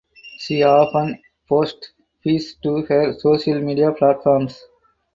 [0.39, 1.91] She often posts
[2.23, 4.59] pieces to her social media platforms.